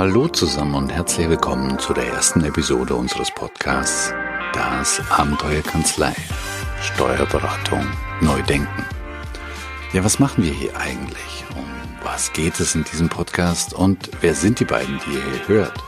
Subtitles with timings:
[0.00, 4.14] Hallo zusammen und herzlich willkommen zu der ersten Episode unseres Podcasts
[4.54, 6.14] Das Abenteuerkanzlei.
[6.80, 7.86] Steuerberatung
[8.22, 8.82] neu denken.
[9.92, 11.44] Ja, was machen wir hier eigentlich?
[11.54, 11.66] Um
[12.02, 15.78] was geht es in diesem Podcast und wer sind die beiden, die ihr hier hört?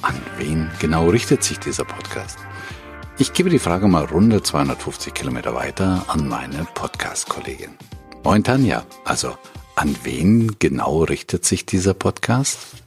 [0.00, 2.38] An wen genau richtet sich dieser Podcast?
[3.18, 7.76] Ich gebe die Frage mal runde 250 Kilometer weiter an meine Podcast-Kollegin.
[8.24, 9.36] Moin Tanja, also
[9.74, 12.85] an wen genau richtet sich dieser Podcast?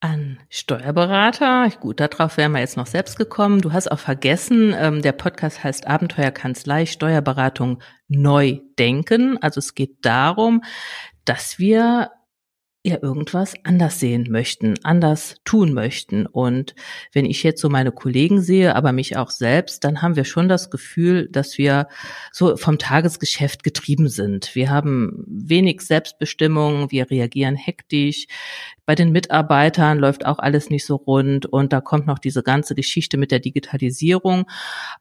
[0.00, 1.70] An Steuerberater.
[1.80, 3.62] Gut, darauf wären wir jetzt noch selbst gekommen.
[3.62, 9.38] Du hast auch vergessen, ähm, der Podcast heißt Abenteuerkanzlei Steuerberatung neu denken.
[9.42, 10.62] Also es geht darum,
[11.24, 12.10] dass wir
[12.86, 16.26] ja irgendwas anders sehen möchten, anders tun möchten.
[16.26, 16.74] Und
[17.12, 20.48] wenn ich jetzt so meine Kollegen sehe, aber mich auch selbst, dann haben wir schon
[20.48, 21.88] das Gefühl, dass wir
[22.32, 24.54] so vom Tagesgeschäft getrieben sind.
[24.54, 28.26] Wir haben wenig Selbstbestimmung, wir reagieren hektisch.
[28.86, 32.74] Bei den Mitarbeitern läuft auch alles nicht so rund und da kommt noch diese ganze
[32.74, 34.46] Geschichte mit der Digitalisierung.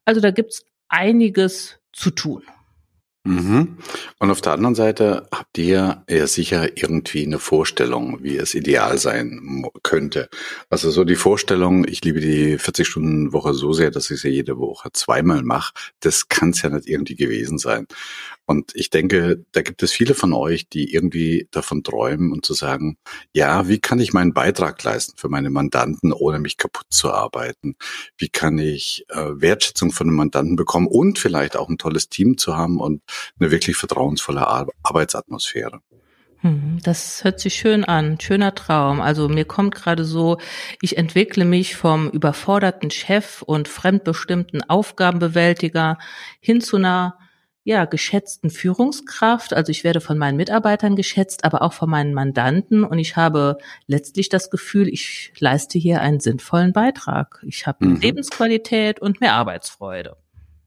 [0.06, 2.44] Also da gibt's einiges zu tun.
[3.26, 3.80] Mhm.
[4.20, 9.00] Und auf der anderen Seite habt ihr ja sicher irgendwie eine Vorstellung, wie es ideal
[9.00, 10.30] sein könnte.
[10.70, 14.90] Also so die Vorstellung, ich liebe die 40-Stunden-Woche so sehr, dass ich sie jede Woche
[14.94, 17.88] zweimal mache, das kann es ja nicht irgendwie gewesen sein.
[18.48, 22.54] Und ich denke, da gibt es viele von euch, die irgendwie davon träumen und zu
[22.54, 22.98] sagen,
[23.34, 27.76] ja, wie kann ich meinen Beitrag leisten für meine Mandanten, ohne mich kaputt zu arbeiten?
[28.18, 32.38] Wie kann ich äh, Wertschätzung von den Mandanten bekommen und vielleicht auch ein tolles Team
[32.38, 33.02] zu haben und
[33.40, 35.82] eine wirklich vertrauensvolle Ar Arbeitsatmosphäre?
[36.46, 39.02] Hm, das hört sich schön an, schöner Traum.
[39.02, 40.38] Also mir kommt gerade so,
[40.82, 45.98] ich entwickle mich vom überforderten Chef und fremdbestimmten Aufgabenbewältiger
[46.40, 47.18] hin zu einer
[47.64, 49.54] ja, geschätzten Führungskraft.
[49.54, 52.84] Also ich werde von meinen Mitarbeitern geschätzt, aber auch von meinen Mandanten.
[52.84, 53.58] Und ich habe
[53.88, 57.44] letztlich das Gefühl, ich leiste hier einen sinnvollen Beitrag.
[57.48, 57.96] Ich habe mhm.
[58.02, 60.16] Lebensqualität und mehr Arbeitsfreude.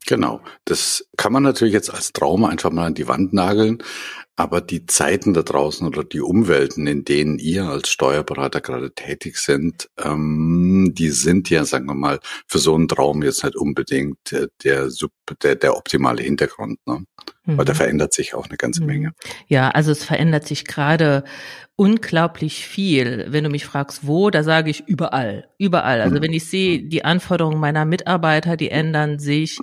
[0.06, 0.40] Genau.
[0.64, 3.82] Das kann man natürlich jetzt als Trauma einfach mal an die Wand nageln.
[4.38, 9.36] Aber die Zeiten da draußen oder die Umwelten, in denen ihr als Steuerberater gerade tätig
[9.36, 14.32] sind, ähm, die sind ja, sagen wir mal, für so einen Traum jetzt nicht unbedingt
[14.32, 14.90] äh, der,
[15.42, 16.78] der, der optimale Hintergrund.
[16.86, 17.02] Ne?
[17.46, 17.58] Mhm.
[17.58, 17.78] Weil da mhm.
[17.78, 18.86] verändert sich auch eine ganze mhm.
[18.86, 19.14] Menge.
[19.48, 21.24] Ja, also es verändert sich gerade
[21.74, 23.26] unglaublich viel.
[23.30, 26.00] Wenn du mich fragst, wo, da sage ich überall, überall.
[26.00, 26.22] Also mhm.
[26.22, 29.58] wenn ich sehe, die Anforderungen meiner Mitarbeiter, die ändern sich,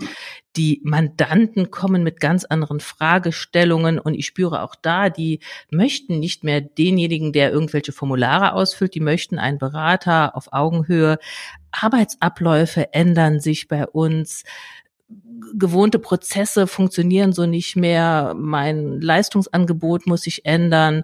[0.57, 5.39] die Mandanten kommen mit ganz anderen Fragestellungen und ich spüre auch da, die
[5.69, 11.19] möchten nicht mehr denjenigen, der irgendwelche Formulare ausfüllt, die möchten einen Berater auf Augenhöhe.
[11.71, 14.43] Arbeitsabläufe ändern sich bei uns
[15.53, 21.03] gewohnte Prozesse funktionieren so nicht mehr, mein Leistungsangebot muss sich ändern.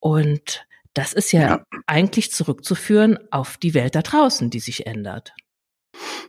[0.00, 5.32] Und das ist ja, ja, eigentlich zurückzuführen auf die Welt da draußen, die sich ändert.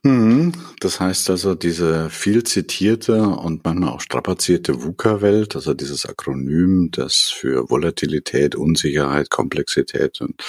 [0.03, 0.53] Mhm.
[0.79, 7.29] Das heißt also, diese viel zitierte und manchmal auch strapazierte VUCA-Welt, also dieses Akronym, das
[7.29, 10.43] für Volatilität, Unsicherheit, Komplexität und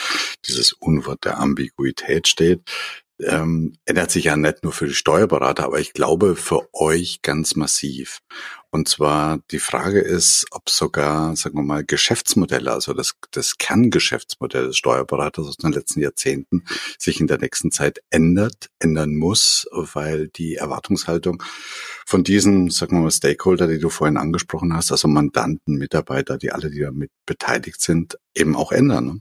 [0.46, 2.62] dieses Unwort der Ambiguität steht,
[3.20, 7.54] ähm, ändert sich ja nicht nur für die Steuerberater, aber ich glaube für euch ganz
[7.56, 8.20] massiv.
[8.70, 14.68] Und zwar die Frage ist, ob sogar, sagen wir mal, Geschäftsmodelle, also das, das Kerngeschäftsmodell
[14.68, 16.64] des Steuerberaters aus den letzten Jahrzehnten
[16.98, 21.42] sich in der nächsten Zeit ändert, ändern muss, weil die Erwartungshaltung
[22.06, 26.52] von diesen, sagen wir mal, Stakeholder, die du vorhin angesprochen hast, also Mandanten, Mitarbeiter, die
[26.52, 29.04] alle, die damit beteiligt sind, eben auch ändern.
[29.04, 29.20] Ne?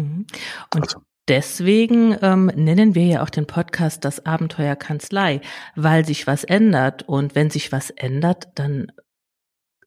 [0.00, 0.26] Mhm.
[0.74, 1.02] Und also.
[1.32, 5.40] Deswegen ähm, nennen wir ja auch den Podcast das Abenteuer Kanzlei,
[5.74, 7.08] weil sich was ändert.
[7.08, 8.92] Und wenn sich was ändert, dann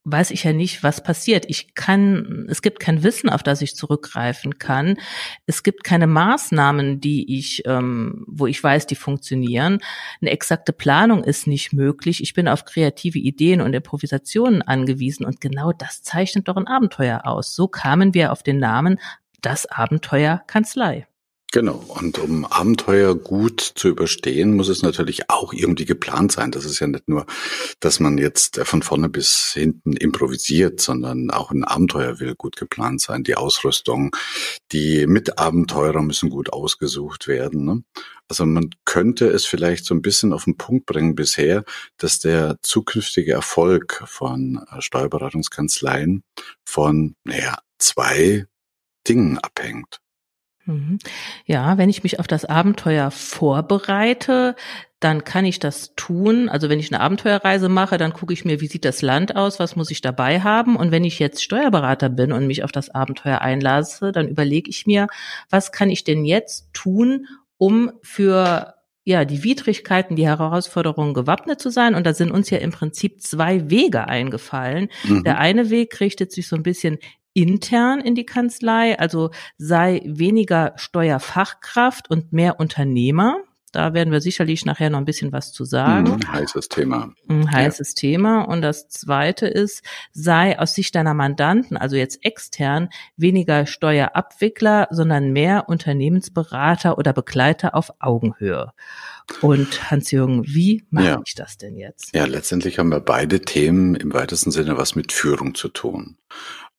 [0.06, 1.46] weiß ich ja nicht, was passiert.
[1.48, 4.98] Ich kann, es gibt kein Wissen, auf das ich zurückgreifen kann.
[5.46, 9.78] Es gibt keine Maßnahmen, die ich, ähm, wo ich weiß, die funktionieren.
[10.22, 12.24] Eine exakte Planung ist nicht möglich.
[12.24, 17.28] Ich bin auf kreative Ideen und Improvisationen angewiesen und genau das zeichnet doch ein Abenteuer
[17.28, 17.54] aus.
[17.54, 18.98] So kamen wir auf den Namen
[19.42, 21.06] das Abenteuer Kanzlei.
[21.56, 21.82] Genau.
[21.88, 26.52] Und um Abenteuer gut zu überstehen, muss es natürlich auch irgendwie geplant sein.
[26.52, 27.26] Das ist ja nicht nur,
[27.80, 33.00] dass man jetzt von vorne bis hinten improvisiert, sondern auch ein Abenteuer will gut geplant
[33.00, 33.24] sein.
[33.24, 34.14] Die Ausrüstung,
[34.74, 37.64] die Mitabenteurer müssen gut ausgesucht werden.
[37.64, 37.84] Ne?
[38.28, 41.64] Also man könnte es vielleicht so ein bisschen auf den Punkt bringen bisher,
[41.96, 46.22] dass der zukünftige Erfolg von äh, Steuerberatungskanzleien
[46.66, 48.46] von, naja, zwei
[49.08, 50.02] Dingen abhängt.
[50.66, 51.00] Mhm.
[51.46, 54.56] Ja, wenn ich mich auf das Abenteuer vorbereite,
[55.00, 56.50] dann kann ich das tun.
[56.50, 59.60] Also wenn ich eine Abenteuerreise mache, dann gucke ich mir, wie sieht das Land aus,
[59.60, 60.76] was muss ich dabei haben.
[60.76, 64.88] Und wenn ich jetzt Steuerberater bin und mich auf das Abenteuer einlasse, dann überlege ich
[64.88, 65.08] mir,
[65.50, 67.28] was kann ich denn jetzt tun,
[67.58, 68.74] um für
[69.04, 71.94] ja, die Widrigkeiten, die Herausforderungen gewappnet zu sein.
[71.94, 74.90] Und da sind uns ja im Prinzip zwei Wege eingefallen.
[75.04, 75.24] Mhm.
[75.24, 76.98] Der eine Weg richtet sich so ein bisschen
[77.36, 83.38] intern in die Kanzlei, also sei weniger Steuerfachkraft und mehr Unternehmer.
[83.74, 86.14] Da werden wir sicherlich nachher noch ein bisschen was zu sagen.
[86.14, 87.14] Ein heißes Thema.
[87.28, 87.96] Ein heißes ja.
[88.00, 88.44] Thema.
[88.44, 89.84] Und das zweite ist,
[90.14, 92.88] sei aus Sicht deiner Mandanten, also jetzt extern,
[93.18, 98.72] weniger Steuerabwickler, sondern mehr Unternehmensberater oder Begleiter auf Augenhöhe.
[99.42, 101.22] Und Hans-Jürgen, wie mache ja.
[101.26, 102.16] ich das denn jetzt?
[102.16, 106.18] Ja, letztendlich haben wir beide Themen im weitesten Sinne was mit Führung zu tun.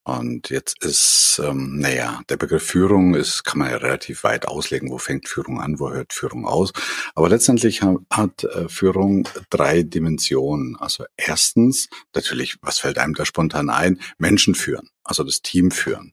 [0.06, 4.88] Und jetzt ist, ähm, naja, der Begriff Führung ist, kann man ja relativ weit auslegen.
[4.88, 6.72] Wo fängt Führung an, wo hört Führung aus?
[7.16, 10.76] Aber letztendlich hat, hat äh, Führung drei Dimensionen.
[10.76, 14.00] Also erstens, natürlich, was fällt einem da spontan ein?
[14.16, 16.12] Menschen führen, also das Team führen.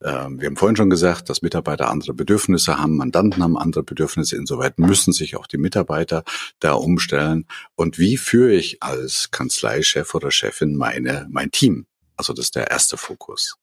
[0.00, 4.36] Ähm, wir haben vorhin schon gesagt, dass Mitarbeiter andere Bedürfnisse haben, Mandanten haben andere Bedürfnisse.
[4.36, 6.22] Insoweit müssen sich auch die Mitarbeiter
[6.60, 7.48] da umstellen.
[7.74, 11.86] Und wie führe ich als Kanzleichef oder Chefin meine, mein Team?
[12.16, 13.58] Also das ist der erste Fokus.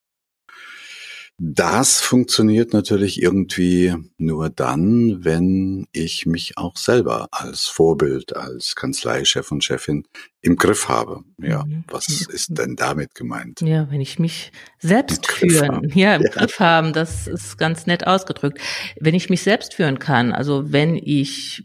[1.44, 9.52] Das funktioniert natürlich irgendwie nur dann, wenn ich mich auch selber als Vorbild, als Kanzleichef
[9.52, 10.04] und Chefin
[10.42, 11.24] im Griff habe.
[11.40, 11.84] Ja, mhm.
[11.88, 13.62] was ist denn damit gemeint?
[13.62, 16.30] Ja, wenn ich mich selbst führen, ja, im ja.
[16.30, 18.60] Griff haben, das ist ganz nett ausgedrückt.
[19.00, 21.64] Wenn ich mich selbst führen kann, also wenn ich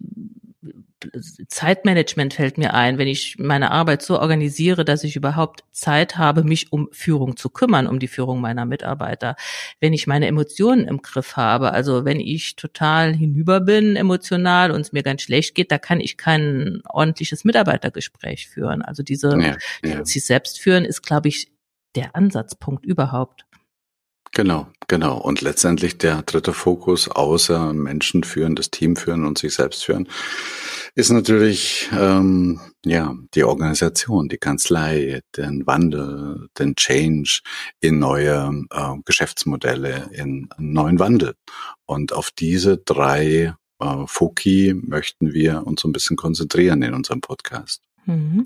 [1.48, 6.42] Zeitmanagement fällt mir ein, wenn ich meine Arbeit so organisiere, dass ich überhaupt Zeit habe,
[6.42, 9.36] mich um Führung zu kümmern, um die Führung meiner Mitarbeiter.
[9.78, 14.80] Wenn ich meine Emotionen im Griff habe, also wenn ich total hinüber bin emotional und
[14.80, 18.80] es mir ganz schlecht geht, da kann ich kein ordentliches Mitarbeitergespräch führen.
[18.80, 20.04] Also diese ja, ja.
[20.04, 21.52] sich selbst führen ist, glaube ich,
[21.94, 23.44] der Ansatzpunkt überhaupt.
[24.32, 25.16] Genau, genau.
[25.18, 30.08] Und letztendlich der dritte Fokus, außer Menschen führen, das Team führen und sich selbst führen,
[30.96, 37.40] ist natürlich ähm, ja die Organisation, die Kanzlei, den Wandel, den Change
[37.80, 41.34] in neue äh, Geschäftsmodelle, in neuen Wandel.
[41.84, 47.20] Und auf diese drei äh, Foki möchten wir uns so ein bisschen konzentrieren in unserem
[47.20, 47.85] Podcast.
[48.06, 48.44] Mhm.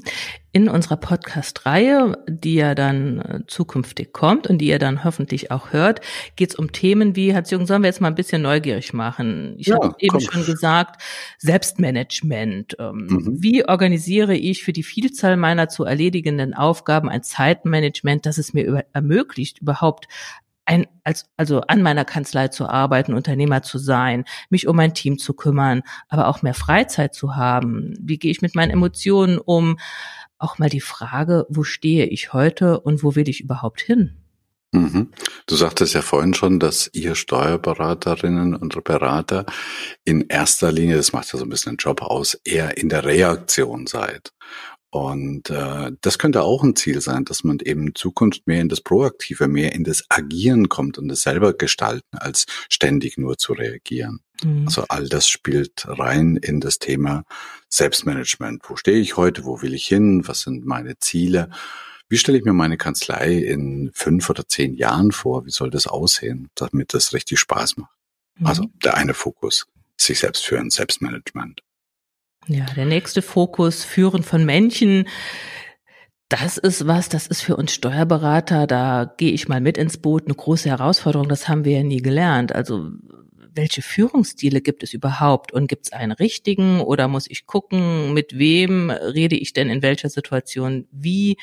[0.52, 5.72] In unserer Podcast-Reihe, die ja dann äh, zukünftig kommt und die ihr dann hoffentlich auch
[5.72, 6.00] hört,
[6.34, 9.54] geht es um Themen wie, Hans-Jürgen, sollen wir jetzt mal ein bisschen neugierig machen?
[9.58, 10.20] Ich ja, habe eben komm.
[10.20, 11.02] schon gesagt,
[11.38, 12.76] Selbstmanagement.
[12.78, 13.42] Ähm, mhm.
[13.42, 18.86] Wie organisiere ich für die Vielzahl meiner zu erledigenden Aufgaben ein Zeitmanagement, das es mir
[18.94, 20.08] ermöglicht, überhaupt
[20.70, 25.18] ein, als, also an meiner Kanzlei zu arbeiten, Unternehmer zu sein, mich um mein Team
[25.18, 27.94] zu kümmern, aber auch mehr Freizeit zu haben.
[28.00, 29.80] Wie gehe ich mit meinen Emotionen um?
[30.38, 34.16] Auch mal die Frage, wo stehe ich heute und wo will ich überhaupt hin?
[34.70, 35.10] Mhm.
[35.46, 39.46] Du sagtest ja vorhin schon, dass ihr Steuerberaterinnen und Berater
[40.04, 43.04] in erster Linie, das macht ja so ein bisschen den Job aus, eher in der
[43.04, 44.32] Reaktion seid.
[44.90, 48.68] Und äh, das könnte auch ein Ziel sein, dass man eben in Zukunft mehr in
[48.68, 53.52] das Proaktive, mehr in das Agieren kommt und das selber gestalten, als ständig nur zu
[53.52, 54.20] reagieren.
[54.42, 54.64] Mhm.
[54.66, 57.24] Also all das spielt rein in das Thema
[57.68, 58.62] Selbstmanagement.
[58.68, 59.44] Wo stehe ich heute?
[59.44, 60.26] Wo will ich hin?
[60.26, 61.50] Was sind meine Ziele?
[62.08, 65.46] Wie stelle ich mir meine Kanzlei in fünf oder zehn Jahren vor?
[65.46, 67.94] Wie soll das aussehen, damit das richtig Spaß macht?
[68.40, 68.46] Mhm.
[68.46, 71.62] Also der eine Fokus, sich selbst führen, Selbstmanagement.
[72.46, 75.08] Ja, der nächste Fokus, Führen von Menschen.
[76.28, 80.26] Das ist was, das ist für uns Steuerberater, da gehe ich mal mit ins Boot,
[80.26, 82.54] eine große Herausforderung, das haben wir ja nie gelernt.
[82.54, 82.92] Also
[83.52, 88.38] welche Führungsstile gibt es überhaupt und gibt es einen richtigen oder muss ich gucken, mit
[88.38, 91.36] wem rede ich denn in welcher Situation wie,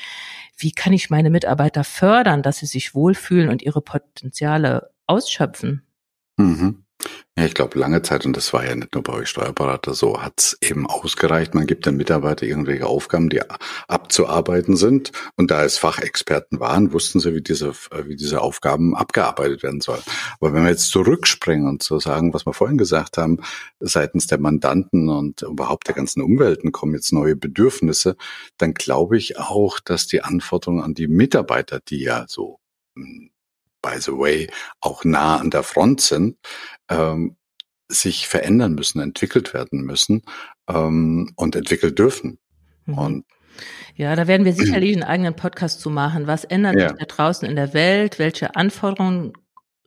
[0.58, 5.84] wie kann ich meine Mitarbeiter fördern, dass sie sich wohlfühlen und ihre Potenziale ausschöpfen?
[6.38, 6.86] Mhm.
[7.38, 10.24] Ja, ich glaube, lange Zeit, und das war ja nicht nur bei euch Steuerberater so,
[10.24, 11.54] hat's eben ausgereicht.
[11.54, 13.42] Man gibt den Mitarbeiter irgendwelche Aufgaben, die
[13.88, 15.12] abzuarbeiten sind.
[15.36, 17.74] Und da es Fachexperten waren, wussten sie, wie diese,
[18.06, 20.02] wie diese Aufgaben abgearbeitet werden sollen.
[20.40, 23.38] Aber wenn wir jetzt zurückspringen und so sagen, was wir vorhin gesagt haben,
[23.80, 28.16] seitens der Mandanten und überhaupt der ganzen Umwelten kommen jetzt neue Bedürfnisse,
[28.58, 32.60] dann glaube ich auch, dass die Anforderungen an die Mitarbeiter, die ja so
[32.96, 33.30] hm,
[33.82, 34.50] by the way,
[34.82, 36.38] auch nah an der Front sind,
[36.90, 37.36] ähm,
[37.90, 40.24] sich verändern müssen, entwickelt werden müssen
[40.68, 42.40] ähm, und entwickelt dürfen.
[42.86, 42.98] Mhm.
[42.98, 43.26] Und
[43.96, 46.28] ja, da werden wir sicherlich einen eigenen Podcast zu machen.
[46.28, 46.90] Was ändert ja.
[46.90, 48.20] sich da draußen in der Welt?
[48.20, 49.34] Welche Anforderungen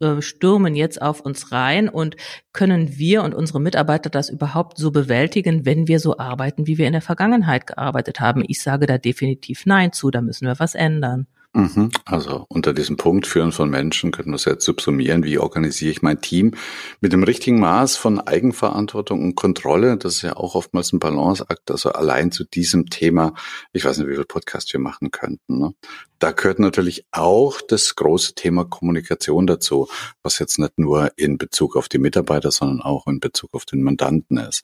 [0.01, 2.17] äh, stürmen jetzt auf uns rein und
[2.53, 6.87] können wir und unsere Mitarbeiter das überhaupt so bewältigen, wenn wir so arbeiten, wie wir
[6.87, 8.43] in der Vergangenheit gearbeitet haben?
[8.47, 11.27] Ich sage da definitiv Nein zu, da müssen wir was ändern.
[11.53, 11.91] Mhm.
[12.05, 16.01] Also unter diesem Punkt Führen von Menschen könnten wir es jetzt subsumieren, wie organisiere ich
[16.01, 16.53] mein Team
[17.01, 19.97] mit dem richtigen Maß von Eigenverantwortung und Kontrolle.
[19.97, 21.71] Das ist ja auch oftmals ein Balanceakt.
[21.73, 23.35] Also allein zu diesem Thema,
[23.73, 25.59] ich weiß nicht, wie viel Podcast wir machen könnten.
[25.59, 25.75] Ne?
[26.21, 29.89] Da gehört natürlich auch das große Thema Kommunikation dazu,
[30.23, 33.83] was jetzt nicht nur in Bezug auf die Mitarbeiter, sondern auch in Bezug auf den
[33.83, 34.63] Mandanten ist.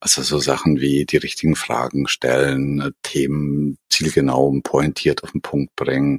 [0.00, 5.74] Also so Sachen wie die richtigen Fragen stellen, Themen zielgenau und pointiert auf den Punkt
[5.76, 6.18] bringen,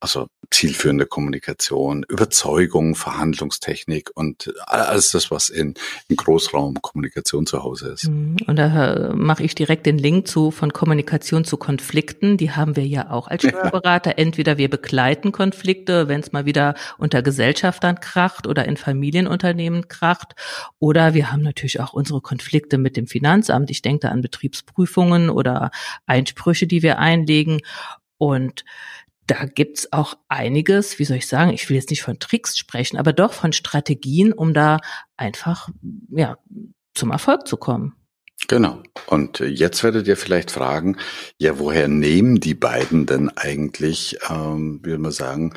[0.00, 5.74] also zielführende Kommunikation, Überzeugung, Verhandlungstechnik und alles das, was in,
[6.08, 8.08] in Großraumkommunikation zu Hause ist.
[8.08, 8.36] Mhm.
[8.46, 12.36] Und da mache ich direkt den Link zu von Kommunikation zu Konflikten.
[12.36, 14.07] Die haben wir ja auch als Steuerberater.
[14.08, 14.24] Ja.
[14.24, 20.34] Entweder wir begleiten Konflikte, wenn es mal wieder unter Gesellschaftern kracht oder in Familienunternehmen kracht.
[20.78, 23.70] Oder wir haben natürlich auch unsere Konflikte mit dem Finanzamt.
[23.70, 25.70] Ich denke da an Betriebsprüfungen oder
[26.06, 27.60] Einsprüche, die wir einlegen.
[28.18, 28.64] Und
[29.26, 32.96] da gibt's auch einiges, wie soll ich sagen, ich will jetzt nicht von Tricks sprechen,
[32.96, 34.78] aber doch von Strategien, um da
[35.16, 35.68] einfach
[36.10, 36.38] ja
[36.94, 37.97] zum Erfolg zu kommen.
[38.50, 38.82] Genau.
[39.06, 40.96] Und jetzt werdet ihr vielleicht fragen,
[41.38, 45.52] ja, woher nehmen die beiden denn eigentlich, ähm, wie man sagen,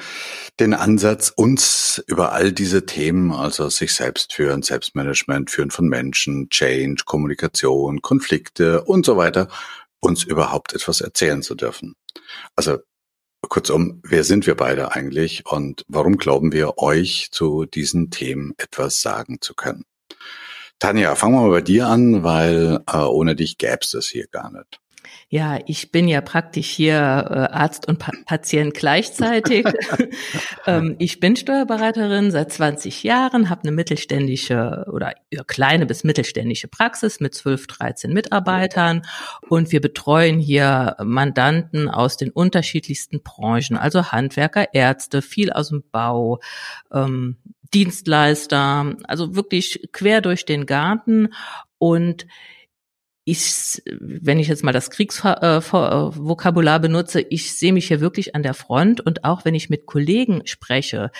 [0.59, 6.49] den Ansatz, uns über all diese Themen, also sich selbst führen, Selbstmanagement, Führen von Menschen,
[6.49, 9.47] Change, Kommunikation, Konflikte und so weiter,
[10.01, 11.95] uns überhaupt etwas erzählen zu dürfen.
[12.57, 12.79] Also
[13.47, 19.01] Kurzum, wer sind wir beide eigentlich und warum glauben wir, euch zu diesen Themen etwas
[19.01, 19.85] sagen zu können?
[20.81, 24.51] Tanja, fangen wir mal bei dir an, weil äh, ohne dich gäb's das hier gar
[24.51, 24.79] nicht.
[25.29, 29.63] Ja, ich bin ja praktisch hier äh, Arzt und pa Patient gleichzeitig.
[30.65, 35.13] ähm, ich bin Steuerberaterin seit 20 Jahren, habe eine mittelständische oder
[35.45, 39.03] kleine bis mittelständische Praxis mit 12, 13 Mitarbeitern
[39.49, 45.83] und wir betreuen hier Mandanten aus den unterschiedlichsten Branchen, also Handwerker, Ärzte, viel aus dem
[45.91, 46.39] Bau,
[46.91, 47.37] ähm,
[47.73, 51.33] Dienstleister, also wirklich quer durch den Garten.
[51.77, 52.27] Und
[53.23, 58.53] ich, wenn ich jetzt mal das Kriegsvokabular benutze, ich sehe mich hier wirklich an der
[58.53, 59.01] Front.
[59.01, 61.11] Und auch wenn ich mit Kollegen spreche,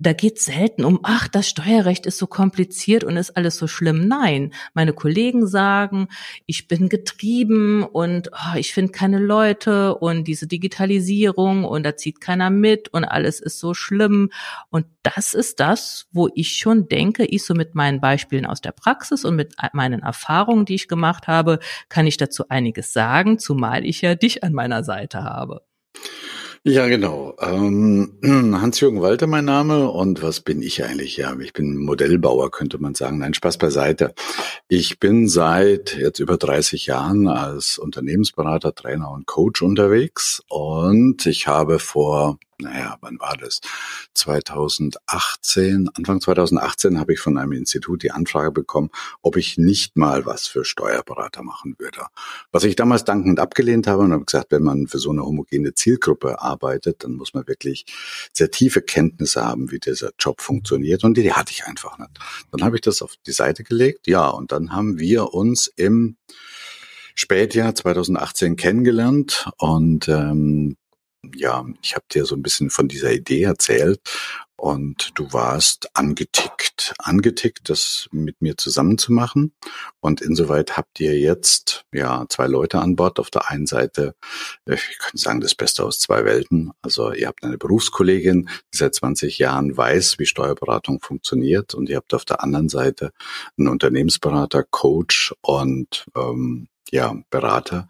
[0.00, 4.08] da geht selten um, ach, das Steuerrecht ist so kompliziert und ist alles so schlimm.
[4.08, 6.08] Nein, meine Kollegen sagen,
[6.46, 12.20] ich bin getrieben und oh, ich finde keine Leute und diese Digitalisierung und da zieht
[12.20, 14.30] keiner mit und alles ist so schlimm.
[14.68, 18.72] Und das ist das, wo ich schon denke, ich so mit meinen Beispielen aus der
[18.72, 23.84] Praxis und mit meinen Erfahrungen, die ich gemacht habe, kann ich dazu einiges sagen, zumal
[23.84, 25.62] ich ja dich an meiner Seite habe.
[26.66, 27.36] Ja, genau.
[27.42, 31.18] Ähm, Hans-Jürgen Walter mein Name und was bin ich eigentlich?
[31.18, 33.18] Ja, ich bin Modellbauer, könnte man sagen.
[33.18, 34.14] Nein, Spaß beiseite.
[34.66, 41.46] Ich bin seit jetzt über 30 Jahren als Unternehmensberater, Trainer und Coach unterwegs und ich
[41.46, 43.60] habe vor naja, wann war das?
[44.14, 48.90] 2018, Anfang 2018 habe ich von einem Institut die Anfrage bekommen,
[49.22, 52.06] ob ich nicht mal was für Steuerberater machen würde.
[52.52, 55.74] Was ich damals dankend abgelehnt habe und habe gesagt, wenn man für so eine homogene
[55.74, 57.86] Zielgruppe arbeitet, dann muss man wirklich
[58.32, 62.10] sehr tiefe Kenntnisse haben, wie dieser Job funktioniert und die, die hatte ich einfach nicht.
[62.50, 66.16] Dann habe ich das auf die Seite gelegt, ja, und dann haben wir uns im
[67.14, 70.76] Spätjahr 2018 kennengelernt und ähm,
[71.34, 74.00] ja, ich habe dir so ein bisschen von dieser Idee erzählt
[74.56, 79.52] und du warst angetickt, angetickt, das mit mir zusammenzumachen.
[80.00, 83.18] Und insoweit habt ihr jetzt ja zwei Leute an Bord.
[83.18, 84.14] Auf der einen Seite,
[84.66, 86.72] äh, ich kann sagen, das Beste aus zwei Welten.
[86.82, 91.96] Also ihr habt eine Berufskollegin, die seit 20 Jahren weiß, wie Steuerberatung funktioniert, und ihr
[91.96, 93.10] habt auf der anderen Seite
[93.58, 97.88] einen Unternehmensberater, Coach und ähm, ja Berater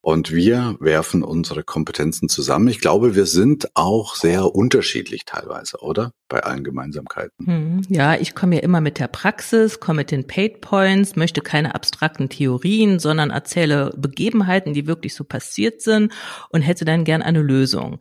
[0.00, 2.68] und wir werfen unsere Kompetenzen zusammen.
[2.68, 6.12] Ich glaube, wir sind auch sehr unterschiedlich teilweise, oder?
[6.30, 7.44] Bei allen Gemeinsamkeiten.
[7.44, 11.40] Hm, ja, ich komme ja immer mit der Praxis, komme mit den Paid Points, möchte
[11.40, 16.12] keine abstrakten Theorien, sondern erzähle Begebenheiten, die wirklich so passiert sind
[16.50, 17.98] und hätte dann gern eine Lösung.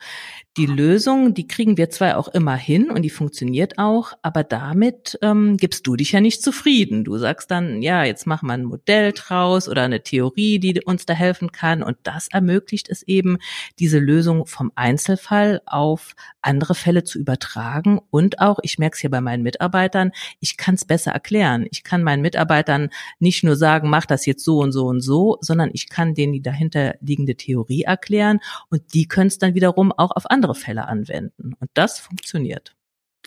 [0.57, 5.17] Die Lösung, die kriegen wir zwar auch immer hin und die funktioniert auch, aber damit
[5.21, 7.03] ähm, gibst du dich ja nicht zufrieden.
[7.03, 11.05] Du sagst dann, ja, jetzt machen wir ein Modell draus oder eine Theorie, die uns
[11.05, 11.81] da helfen kann.
[11.81, 13.37] Und das ermöglicht es eben,
[13.79, 17.99] diese Lösung vom Einzelfall auf andere Fälle zu übertragen.
[18.09, 21.67] Und auch, ich merke es hier bei meinen Mitarbeitern, ich kann es besser erklären.
[21.71, 25.37] Ich kann meinen Mitarbeitern nicht nur sagen, mach das jetzt so und so und so,
[25.41, 29.91] sondern ich kann denen die dahinter liegende Theorie erklären und die können es dann wiederum
[29.91, 31.53] auch auf andere andere Fälle anwenden.
[31.59, 32.75] Und das funktioniert.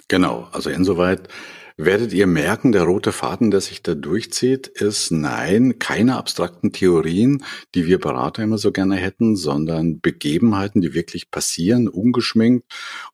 [0.09, 1.29] Genau, also insoweit
[1.77, 7.45] werdet ihr merken, der rote Faden, der sich da durchzieht, ist nein, keine abstrakten Theorien,
[7.75, 12.65] die wir Berater immer so gerne hätten, sondern Begebenheiten, die wirklich passieren, ungeschminkt.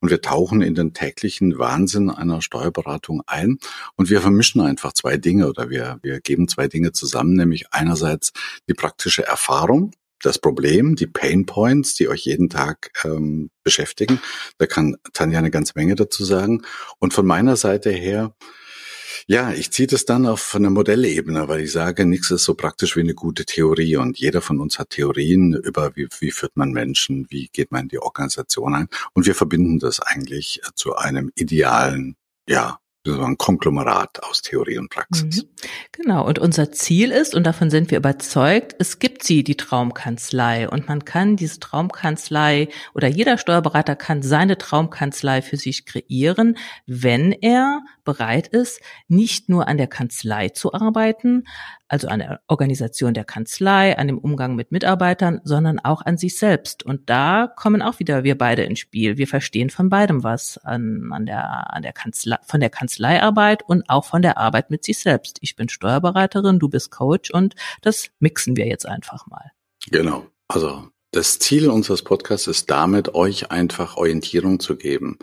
[0.01, 3.59] Und wir tauchen in den täglichen Wahnsinn einer Steuerberatung ein
[3.97, 8.33] und wir vermischen einfach zwei Dinge oder wir, wir geben zwei Dinge zusammen, nämlich einerseits
[8.69, 9.93] die praktische Erfahrung,
[10.23, 14.21] das Problem, die Pain Points, die euch jeden Tag ähm, beschäftigen.
[14.59, 16.63] Da kann Tanja eine ganze Menge dazu sagen.
[16.99, 18.35] Und von meiner Seite her,
[19.27, 22.97] ja, ich ziehe das dann auf eine Modellebene, weil ich sage, nichts ist so praktisch
[22.97, 23.97] wie eine gute Theorie.
[23.97, 27.83] Und jeder von uns hat Theorien über, wie, wie führt man Menschen, wie geht man
[27.83, 28.89] in die Organisation ein.
[29.13, 32.17] Und wir verbinden das eigentlich zu einem idealen,
[32.49, 32.79] ja,
[33.15, 35.45] so ein Konglomerat aus Theorie und Praxis.
[35.45, 35.49] Mhm.
[35.93, 36.27] Genau.
[36.27, 40.69] Und unser Ziel ist, und davon sind wir überzeugt, es gibt sie, die Traumkanzlei.
[40.69, 47.33] Und man kann diese Traumkanzlei oder jeder Steuerberater kann seine Traumkanzlei für sich kreieren, wenn
[47.33, 51.45] er bereit ist, nicht nur an der Kanzlei zu arbeiten,
[51.89, 56.39] also an der Organisation der Kanzlei, an dem Umgang mit Mitarbeitern, sondern auch an sich
[56.39, 56.85] selbst.
[56.85, 59.17] Und da kommen auch wieder wir beide ins Spiel.
[59.17, 63.89] Wir verstehen von beidem was an, an der, an der Kanzlei, von der Kanzleiarbeit und
[63.89, 65.39] auch von der Arbeit mit sich selbst.
[65.41, 69.53] Ich bin Steuerberaterin, du bist Coach und das mixen wir jetzt einfach mal.
[69.91, 70.27] Genau.
[70.49, 75.19] Also das Ziel unseres Podcasts ist damit, euch einfach Orientierung zu geben.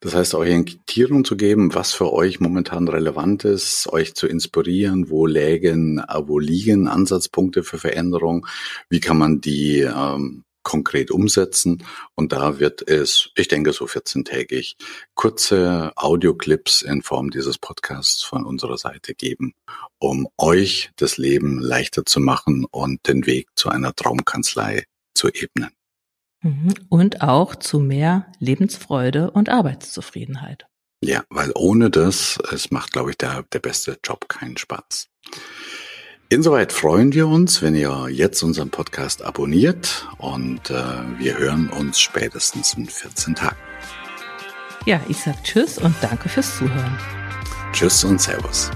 [0.00, 5.26] Das heißt, Orientierung zu geben, was für euch momentan relevant ist, euch zu inspirieren, wo
[5.26, 8.46] lägen, wo liegen Ansatzpunkte für Veränderung,
[8.88, 11.84] wie kann man die ähm, konkret umsetzen.
[12.14, 14.76] Und da wird es, ich denke, so 14-tägig
[15.14, 19.52] kurze Audioclips in Form dieses Podcasts von unserer Seite geben,
[19.98, 25.70] um euch das Leben leichter zu machen und den Weg zu einer Traumkanzlei zu ebnen.
[26.42, 26.74] Mhm.
[26.88, 30.66] Und auch zu mehr Lebensfreude und Arbeitszufriedenheit.
[31.02, 35.08] Ja, weil ohne das, es macht, glaube ich, der, der beste Job keinen Spaß.
[36.32, 40.74] Insoweit freuen wir uns, wenn ihr jetzt unseren Podcast abonniert und äh,
[41.18, 43.56] wir hören uns spätestens in 14 Tagen.
[44.86, 46.96] Ja, ich sag Tschüss und danke fürs Zuhören.
[47.72, 48.70] Tschüss und Servus.